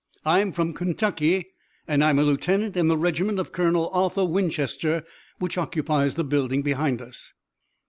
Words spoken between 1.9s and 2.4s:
I'm a